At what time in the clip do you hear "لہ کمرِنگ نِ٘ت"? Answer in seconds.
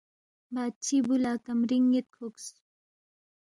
1.23-2.07